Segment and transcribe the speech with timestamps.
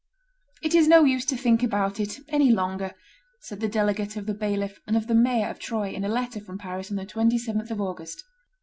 [0.63, 2.95] "It is no use to think about it any longer,"
[3.41, 6.39] said the delegate of the bailiff and of the mayor of Troyes, in a letter
[6.39, 8.23] from Paris on the 27th of August.